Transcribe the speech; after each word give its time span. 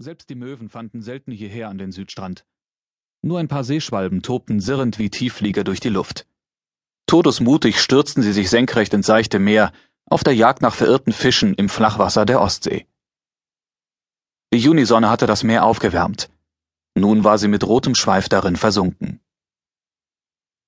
Selbst 0.00 0.30
die 0.30 0.36
Möwen 0.36 0.68
fanden 0.68 1.02
selten 1.02 1.32
hierher 1.32 1.68
an 1.68 1.76
den 1.76 1.90
Südstrand. 1.90 2.46
Nur 3.20 3.40
ein 3.40 3.48
paar 3.48 3.64
Seeschwalben 3.64 4.22
tobten 4.22 4.60
sirrend 4.60 5.00
wie 5.00 5.10
Tiefflieger 5.10 5.64
durch 5.64 5.80
die 5.80 5.88
Luft. 5.88 6.24
Todesmutig 7.06 7.80
stürzten 7.80 8.22
sie 8.22 8.32
sich 8.32 8.48
senkrecht 8.48 8.94
ins 8.94 9.06
seichte 9.06 9.40
Meer, 9.40 9.72
auf 10.06 10.22
der 10.22 10.36
Jagd 10.36 10.62
nach 10.62 10.76
verirrten 10.76 11.12
Fischen 11.12 11.52
im 11.54 11.68
Flachwasser 11.68 12.26
der 12.26 12.40
Ostsee. 12.40 12.86
Die 14.52 14.58
Junisonne 14.58 15.10
hatte 15.10 15.26
das 15.26 15.42
Meer 15.42 15.64
aufgewärmt. 15.64 16.30
Nun 16.94 17.24
war 17.24 17.36
sie 17.38 17.48
mit 17.48 17.66
rotem 17.66 17.96
Schweif 17.96 18.28
darin 18.28 18.54
versunken. 18.54 19.20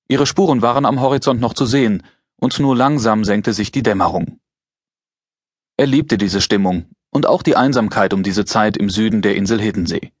Ihre 0.09 0.27
Spuren 0.27 0.61
waren 0.61 0.85
am 0.85 0.99
Horizont 0.99 1.39
noch 1.39 1.53
zu 1.53 1.65
sehen, 1.65 2.03
und 2.35 2.59
nur 2.59 2.75
langsam 2.75 3.23
senkte 3.23 3.53
sich 3.53 3.71
die 3.71 3.83
Dämmerung. 3.83 4.41
Er 5.77 5.87
liebte 5.87 6.17
diese 6.17 6.41
Stimmung 6.41 6.85
und 7.11 7.27
auch 7.27 7.43
die 7.43 7.55
Einsamkeit 7.55 8.13
um 8.13 8.23
diese 8.23 8.45
Zeit 8.45 8.77
im 8.77 8.89
Süden 8.89 9.21
der 9.21 9.35
Insel 9.35 9.61
Hiddensee. 9.61 10.11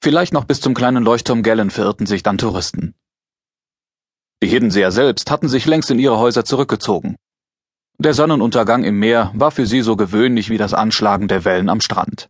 Vielleicht 0.00 0.32
noch 0.32 0.44
bis 0.44 0.60
zum 0.60 0.74
kleinen 0.74 1.02
Leuchtturm 1.02 1.42
Gellen 1.42 1.70
verirrten 1.70 2.06
sich 2.06 2.22
dann 2.22 2.38
Touristen. 2.38 2.94
Die 4.42 4.48
Hiddenseer 4.48 4.92
selbst 4.92 5.30
hatten 5.30 5.48
sich 5.48 5.64
längst 5.64 5.90
in 5.90 5.98
ihre 5.98 6.18
Häuser 6.18 6.44
zurückgezogen. 6.44 7.16
Der 7.98 8.12
Sonnenuntergang 8.12 8.84
im 8.84 8.98
Meer 8.98 9.30
war 9.34 9.50
für 9.50 9.66
sie 9.66 9.80
so 9.80 9.96
gewöhnlich 9.96 10.50
wie 10.50 10.58
das 10.58 10.74
Anschlagen 10.74 11.28
der 11.28 11.44
Wellen 11.44 11.70
am 11.70 11.80
Strand. 11.80 12.28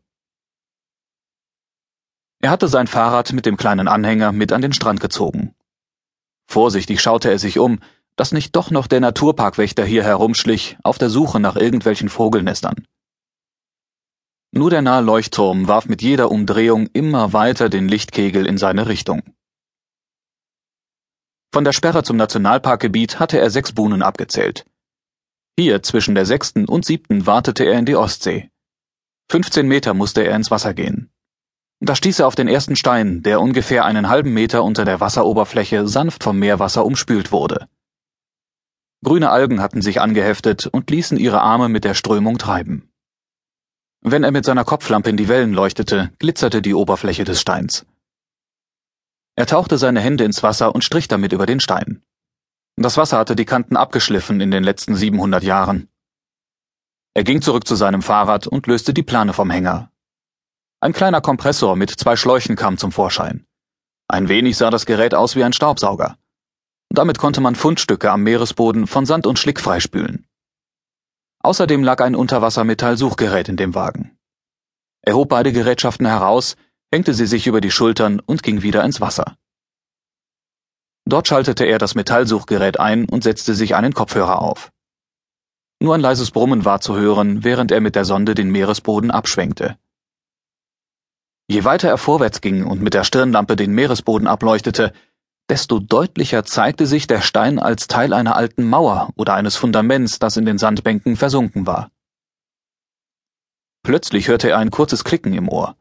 Er 2.41 2.51
hatte 2.51 2.69
sein 2.69 2.87
Fahrrad 2.87 3.33
mit 3.33 3.47
dem 3.47 3.57
kleinen 3.57 3.89
Anhänger 3.89 4.31
mit 4.31 4.53
an 4.53 4.63
den 4.63 4.75
Strand 4.75 5.01
gezogen. 5.01 5.55
Vorsichtig 6.47 7.01
schaute 7.01 7.31
er 7.31 7.39
sich 7.39 7.59
um, 7.59 7.81
dass 8.17 8.33
nicht 8.33 8.55
doch 8.55 8.71
noch 8.71 8.87
der 8.87 9.01
Naturparkwächter 9.01 9.85
hier 9.85 10.05
herumschlich, 10.05 10.77
auf 10.85 10.99
der 10.99 11.11
Suche 11.11 11.41
nach 11.41 11.57
irgendwelchen 11.57 12.09
Vogelnestern. 12.09 12.87
Nur 14.57 14.71
der 14.71 14.83
nahe 14.83 15.03
Leuchtturm 15.03 15.67
warf 15.67 15.87
mit 15.87 16.01
jeder 16.01 16.31
Umdrehung 16.31 16.87
immer 16.93 17.33
weiter 17.33 17.69
den 17.69 17.89
Lichtkegel 17.89 18.47
in 18.47 18.57
seine 18.57 18.87
Richtung. 18.87 19.23
Von 21.53 21.65
der 21.65 21.73
Sperre 21.73 22.05
zum 22.05 22.17
Nationalparkgebiet 22.17 23.19
hatte 23.19 23.41
er 23.41 23.51
sechs 23.51 23.73
Buhnen 23.73 24.01
abgezählt. 24.01 24.65
Hier 25.59 25.83
zwischen 25.83 26.15
der 26.15 26.25
sechsten 26.25 26.67
und 26.67 26.85
siebten 26.85 27.27
wartete 27.27 27.65
er 27.65 27.77
in 27.81 27.85
die 27.85 27.97
Ostsee. 27.97 28.49
15 29.29 29.67
Meter 29.67 29.93
musste 29.93 30.23
er 30.23 30.37
ins 30.37 30.53
Wasser 30.53 30.73
gehen. 30.73 31.11
Da 31.81 31.97
stieß 31.97 32.21
er 32.21 32.29
auf 32.29 32.37
den 32.37 32.47
ersten 32.47 32.77
Stein, 32.77 33.25
der 33.25 33.41
ungefähr 33.41 33.85
einen 33.85 34.09
halben 34.09 34.33
Meter 34.33 34.63
unter 34.63 34.85
der 34.85 35.01
Wasseroberfläche 35.01 35.89
sanft 35.89 36.23
vom 36.23 36.39
Meerwasser 36.39 36.87
umspült 36.87 37.33
wurde. 37.33 37.69
Grüne 39.03 39.31
Algen 39.31 39.61
hatten 39.61 39.83
sich 39.83 40.01
angeheftet 40.01 40.69
und 40.69 40.91
ließen 40.91 41.19
ihre 41.19 41.41
Arme 41.41 41.69
mit 41.69 41.83
der 41.83 41.95
Strömung 41.95 42.39
treiben. 42.39 42.94
Wenn 44.07 44.23
er 44.23 44.33
mit 44.33 44.45
seiner 44.45 44.67
Kopflampe 44.67 45.09
in 45.09 45.17
die 45.17 45.29
Wellen 45.29 45.55
leuchtete, 45.55 46.13
glitzerte 46.19 46.61
die 46.61 46.75
Oberfläche 46.75 47.25
des 47.25 47.41
Steins. 47.41 47.87
Er 49.35 49.47
tauchte 49.47 49.79
seine 49.79 50.01
Hände 50.01 50.25
ins 50.25 50.43
Wasser 50.43 50.75
und 50.75 50.85
strich 50.85 51.09
damit 51.09 51.33
über 51.33 51.47
den 51.47 51.59
Stein. 51.59 52.03
Das 52.77 52.99
Wasser 52.99 53.17
hatte 53.17 53.35
die 53.35 53.47
Kanten 53.47 53.79
abgeschliffen 53.79 54.43
in 54.43 54.51
den 54.51 54.63
letzten 54.63 54.95
700 54.95 55.43
Jahren. 55.43 55.89
Er 57.15 57.25
ging 57.25 57.41
zurück 57.41 57.67
zu 57.67 57.77
seinem 57.77 58.03
Fahrrad 58.03 58.47
und 58.47 58.67
löste 58.67 58.93
die 58.93 59.03
Plane 59.03 59.33
vom 59.33 59.51
Hänger. 59.51 59.91
Ein 60.81 60.93
kleiner 60.93 61.23
Kompressor 61.23 61.75
mit 61.75 61.91
zwei 61.91 62.15
Schläuchen 62.15 62.57
kam 62.57 62.77
zum 62.77 62.93
Vorschein. 62.93 63.47
Ein 64.07 64.29
wenig 64.29 64.59
sah 64.59 64.69
das 64.69 64.85
Gerät 64.85 65.15
aus 65.15 65.35
wie 65.35 65.45
ein 65.45 65.55
Staubsauger. 65.55 66.19
Damit 66.91 67.17
konnte 67.17 67.41
man 67.41 67.55
Fundstücke 67.55 68.11
am 68.11 68.23
Meeresboden 68.23 68.87
von 68.87 69.07
Sand 69.07 69.27
und 69.27 69.39
Schlick 69.39 69.61
freispülen. 69.61 70.27
Außerdem 71.45 71.85
lag 71.85 72.01
ein 72.01 72.17
Unterwassermetallsuchgerät 72.17 73.51
in 73.51 73.59
dem 73.59 73.75
Wagen. 73.75 74.17
Er 75.03 75.15
hob 75.15 75.29
beide 75.29 75.53
Gerätschaften 75.53 76.07
heraus, 76.07 76.57
hängte 76.91 77.13
sie 77.13 77.27
sich 77.27 77.47
über 77.47 77.61
die 77.61 77.71
Schultern 77.71 78.19
und 78.19 78.43
ging 78.43 78.63
wieder 78.63 78.83
ins 78.83 79.03
Wasser. 79.03 79.37
Dort 81.05 81.29
schaltete 81.29 81.67
er 81.67 81.77
das 81.77 81.95
Metallsuchgerät 81.95 82.81
ein 82.81 83.07
und 83.07 83.25
setzte 83.25 83.55
sich 83.55 83.75
einen 83.75 83.93
Kopfhörer 83.93 84.41
auf. 84.41 84.73
Nur 85.81 85.95
ein 85.95 86.01
leises 86.01 86.31
Brummen 86.31 86.65
war 86.65 86.81
zu 86.81 86.97
hören, 86.97 87.45
während 87.45 87.71
er 87.73 87.83
mit 87.83 87.95
der 87.95 88.07
Sonde 88.07 88.35
den 88.35 88.49
Meeresboden 88.49 89.11
abschwenkte. 89.11 89.77
Je 91.47 91.65
weiter 91.65 91.91
er 91.91 91.99
vorwärts 91.99 92.41
ging 92.41 92.65
und 92.65 92.81
mit 92.81 92.95
der 92.95 93.05
Stirnlampe 93.05 93.55
den 93.55 93.73
Meeresboden 93.73 94.29
ableuchtete, 94.29 94.95
desto 95.49 95.79
deutlicher 95.79 96.45
zeigte 96.45 96.87
sich 96.87 97.07
der 97.07 97.21
Stein 97.21 97.59
als 97.59 97.87
Teil 97.87 98.13
einer 98.13 98.37
alten 98.37 98.69
Mauer 98.69 99.11
oder 99.17 99.35
eines 99.35 99.57
Fundaments, 99.57 100.19
das 100.19 100.37
in 100.37 100.47
den 100.47 100.59
Sandbänken 100.59 101.17
versunken 101.17 101.67
war. 101.67 101.91
Plötzlich 103.83 104.29
hörte 104.29 104.49
er 104.51 104.59
ein 104.59 104.71
kurzes 104.71 105.05
Klicken 105.05 105.35
im 105.35 105.49
Ohr. 105.49 105.77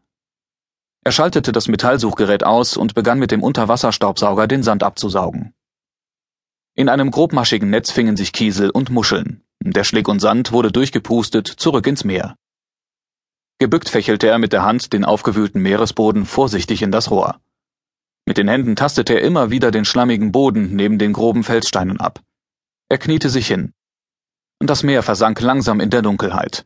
Er 1.05 1.11
schaltete 1.11 1.51
das 1.51 1.67
Metallsuchgerät 1.67 2.43
aus 2.43 2.77
und 2.77 2.95
begann 2.95 3.19
mit 3.19 3.31
dem 3.31 3.43
Unterwasserstaubsauger 3.43 4.47
den 4.47 4.63
Sand 4.63 4.83
abzusaugen. 4.83 5.53
In 6.75 6.89
einem 6.89 7.11
grobmaschigen 7.11 7.69
Netz 7.69 7.91
fingen 7.91 8.17
sich 8.17 8.33
Kiesel 8.33 8.69
und 8.69 8.89
Muscheln. 8.89 9.43
Der 9.61 9.83
Schlick 9.83 10.07
und 10.07 10.19
Sand 10.19 10.51
wurde 10.51 10.71
durchgepustet 10.71 11.47
zurück 11.47 11.87
ins 11.87 12.03
Meer. 12.03 12.35
Gebückt 13.59 13.87
fächelte 13.87 14.27
er 14.27 14.39
mit 14.39 14.51
der 14.51 14.63
Hand 14.63 14.91
den 14.91 15.05
aufgewühlten 15.05 15.61
Meeresboden 15.61 16.25
vorsichtig 16.25 16.81
in 16.81 16.91
das 16.91 17.11
Rohr. 17.11 17.39
Mit 18.25 18.37
den 18.37 18.47
Händen 18.47 18.75
tastete 18.75 19.13
er 19.15 19.21
immer 19.21 19.49
wieder 19.49 19.71
den 19.71 19.85
schlammigen 19.85 20.31
Boden 20.31 20.75
neben 20.75 20.97
den 20.97 21.13
groben 21.13 21.43
Felssteinen 21.43 21.99
ab. 21.99 22.21
Er 22.89 22.97
kniete 22.97 23.29
sich 23.29 23.47
hin. 23.47 23.73
Das 24.59 24.83
Meer 24.83 25.03
versank 25.03 25.41
langsam 25.41 25.81
in 25.81 25.89
der 25.89 26.01
Dunkelheit. 26.01 26.65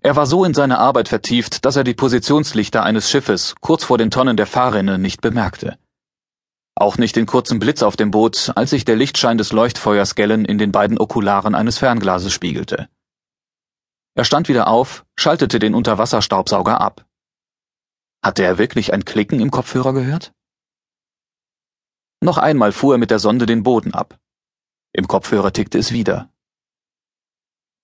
Er 0.00 0.14
war 0.14 0.26
so 0.26 0.44
in 0.44 0.54
seine 0.54 0.78
Arbeit 0.78 1.08
vertieft, 1.08 1.64
dass 1.64 1.74
er 1.74 1.82
die 1.82 1.94
Positionslichter 1.94 2.84
eines 2.84 3.10
Schiffes 3.10 3.56
kurz 3.60 3.82
vor 3.82 3.98
den 3.98 4.12
Tonnen 4.12 4.36
der 4.36 4.46
Fahrrinne 4.46 4.98
nicht 4.98 5.20
bemerkte. 5.20 5.76
Auch 6.76 6.96
nicht 6.96 7.16
den 7.16 7.26
kurzen 7.26 7.58
Blitz 7.58 7.82
auf 7.82 7.96
dem 7.96 8.12
Boot, 8.12 8.52
als 8.54 8.70
sich 8.70 8.84
der 8.84 8.94
Lichtschein 8.94 9.36
des 9.36 9.50
Leuchtfeuers 9.50 10.14
Gellen 10.14 10.44
in 10.44 10.58
den 10.58 10.70
beiden 10.70 10.96
Okularen 10.96 11.56
eines 11.56 11.78
Fernglases 11.78 12.32
spiegelte. 12.32 12.88
Er 14.14 14.24
stand 14.24 14.48
wieder 14.48 14.68
auf, 14.68 15.04
schaltete 15.16 15.58
den 15.58 15.74
Unterwasserstaubsauger 15.74 16.80
ab. 16.80 17.04
Hatte 18.22 18.44
er 18.44 18.58
wirklich 18.58 18.92
ein 18.92 19.04
Klicken 19.04 19.40
im 19.40 19.50
Kopfhörer 19.50 19.92
gehört? 19.92 20.32
Noch 22.20 22.38
einmal 22.38 22.72
fuhr 22.72 22.94
er 22.94 22.98
mit 22.98 23.10
der 23.10 23.18
Sonde 23.18 23.46
den 23.46 23.62
Boden 23.62 23.94
ab. 23.94 24.18
Im 24.92 25.06
Kopfhörer 25.06 25.52
tickte 25.52 25.78
es 25.78 25.92
wieder. 25.92 26.30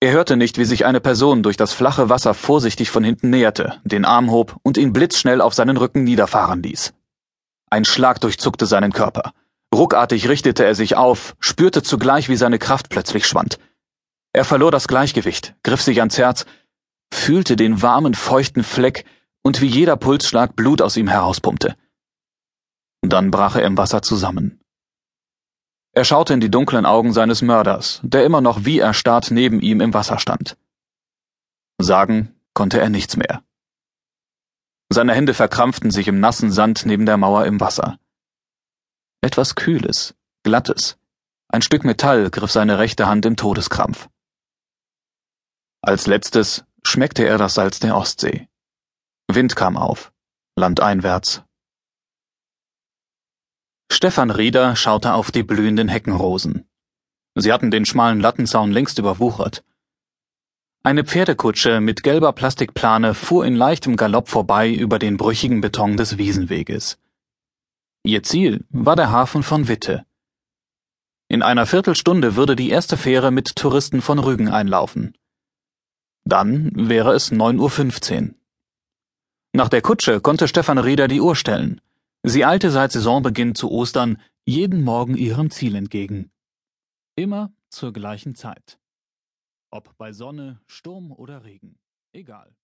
Er 0.01 0.11
hörte 0.11 0.35
nicht, 0.35 0.57
wie 0.57 0.65
sich 0.65 0.85
eine 0.85 0.99
Person 0.99 1.41
durch 1.41 1.57
das 1.57 1.73
flache 1.73 2.09
Wasser 2.09 2.33
vorsichtig 2.33 2.91
von 2.91 3.03
hinten 3.03 3.29
näherte, 3.29 3.79
den 3.85 4.03
Arm 4.05 4.29
hob 4.29 4.57
und 4.61 4.77
ihn 4.77 4.93
blitzschnell 4.93 5.41
auf 5.41 5.53
seinen 5.53 5.77
Rücken 5.77 6.03
niederfahren 6.03 6.61
ließ. 6.61 6.93
Ein 7.69 7.85
Schlag 7.85 8.19
durchzuckte 8.21 8.65
seinen 8.65 8.91
Körper. 8.91 9.31
Ruckartig 9.73 10.27
richtete 10.29 10.65
er 10.65 10.75
sich 10.75 10.95
auf, 10.95 11.35
spürte 11.39 11.81
zugleich, 11.81 12.29
wie 12.29 12.35
seine 12.35 12.59
Kraft 12.59 12.89
plötzlich 12.89 13.25
schwand. 13.25 13.57
Er 14.33 14.45
verlor 14.45 14.69
das 14.69 14.87
Gleichgewicht, 14.87 15.55
griff 15.63 15.81
sich 15.81 15.99
ans 15.99 16.17
Herz, 16.17 16.45
fühlte 17.11 17.55
den 17.55 17.81
warmen, 17.81 18.13
feuchten 18.13 18.63
Fleck 18.63 19.05
und 19.43 19.61
wie 19.61 19.67
jeder 19.67 19.95
Pulsschlag 19.95 20.55
Blut 20.55 20.81
aus 20.81 20.97
ihm 20.97 21.07
herauspumpte. 21.07 21.75
Dann 23.09 23.31
brach 23.31 23.55
er 23.55 23.63
im 23.63 23.77
Wasser 23.77 24.01
zusammen. 24.01 24.59
Er 25.93 26.03
schaute 26.03 26.33
in 26.33 26.41
die 26.41 26.51
dunklen 26.51 26.85
Augen 26.85 27.13
seines 27.13 27.41
Mörders, 27.41 28.01
der 28.03 28.25
immer 28.25 28.41
noch 28.41 28.65
wie 28.65 28.79
erstarrt 28.79 29.31
neben 29.31 29.61
ihm 29.61 29.79
im 29.79 29.93
Wasser 29.93 30.19
stand. 30.19 30.57
Sagen 31.77 32.35
konnte 32.53 32.79
er 32.79 32.89
nichts 32.89 33.15
mehr. 33.15 33.43
Seine 34.89 35.13
Hände 35.13 35.33
verkrampften 35.33 35.91
sich 35.91 36.07
im 36.07 36.19
nassen 36.19 36.51
Sand 36.51 36.85
neben 36.85 37.05
der 37.05 37.17
Mauer 37.17 37.45
im 37.45 37.59
Wasser. 37.59 37.99
Etwas 39.21 39.55
Kühles, 39.55 40.15
Glattes, 40.43 40.97
ein 41.47 41.61
Stück 41.61 41.83
Metall 41.83 42.29
griff 42.29 42.51
seine 42.51 42.77
rechte 42.77 43.07
Hand 43.07 43.25
im 43.25 43.35
Todeskrampf. 43.35 44.09
Als 45.81 46.07
letztes 46.07 46.65
schmeckte 46.83 47.25
er 47.25 47.37
das 47.37 47.53
Salz 47.53 47.79
der 47.79 47.95
Ostsee. 47.95 48.47
Wind 49.27 49.55
kam 49.55 49.77
auf, 49.77 50.11
landeinwärts 50.55 51.43
Stefan 53.91 54.31
Rieder 54.31 54.75
schaute 54.75 55.13
auf 55.13 55.31
die 55.31 55.43
blühenden 55.43 55.87
Heckenrosen. 55.87 56.67
Sie 57.35 57.51
hatten 57.51 57.71
den 57.71 57.85
schmalen 57.85 58.19
Lattenzaun 58.19 58.71
längst 58.71 58.99
überwuchert. 58.99 59.63
Eine 60.83 61.03
Pferdekutsche 61.03 61.81
mit 61.81 62.03
gelber 62.03 62.33
Plastikplane 62.33 63.13
fuhr 63.13 63.45
in 63.45 63.55
leichtem 63.55 63.95
Galopp 63.95 64.29
vorbei 64.29 64.71
über 64.71 64.99
den 64.99 65.17
brüchigen 65.17 65.61
Beton 65.61 65.97
des 65.97 66.17
Wiesenweges. 66.17 66.99
Ihr 68.03 68.21
Ziel 68.21 68.65
war 68.69 68.95
der 68.95 69.11
Hafen 69.11 69.41
von 69.41 69.67
Witte. 69.67 70.05
In 71.27 71.41
einer 71.41 71.65
Viertelstunde 71.65 72.35
würde 72.35 72.55
die 72.55 72.69
erste 72.69 72.97
Fähre 72.97 73.31
mit 73.31 73.55
Touristen 73.55 74.01
von 74.03 74.19
Rügen 74.19 74.47
einlaufen. 74.47 75.17
Dann 76.23 76.71
wäre 76.75 77.13
es 77.13 77.31
9.15 77.31 78.29
Uhr. 78.29 78.35
Nach 79.53 79.69
der 79.69 79.81
Kutsche 79.81 80.21
konnte 80.21 80.47
Stefan 80.47 80.77
Rieder 80.77 81.07
die 81.07 81.21
Uhr 81.21 81.35
stellen. 81.35 81.81
Sie 82.27 82.43
eilte 82.43 82.71
seit 82.71 82.91
Saisonbeginn 82.91 83.53
zu 83.53 83.69
Ostern 83.69 84.19
jeden 84.45 84.83
Morgen 84.83 85.15
ihrem 85.15 85.51
Ziel 85.51 85.75
entgegen. 85.75 86.31
Immer 87.15 87.53
zur 87.69 87.93
gleichen 87.93 88.33
Zeit. 88.33 88.79
Ob 89.69 89.95
bei 89.97 90.11
Sonne, 90.11 90.59
Sturm 90.65 91.11
oder 91.11 91.43
Regen. 91.43 91.77
Egal. 92.13 92.55